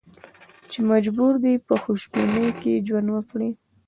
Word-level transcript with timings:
چې 0.71 0.79
مجبور 0.91 1.33
دي 1.43 1.53
په 1.67 1.73
خوشبینۍ 1.81 2.49
کې 2.61 2.83
ژوند 2.87 3.07
وکړي. 3.11 3.49